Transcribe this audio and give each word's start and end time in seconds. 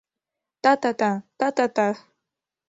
Та-та-та, 0.63 1.11
та-та-та!.. 1.37 1.87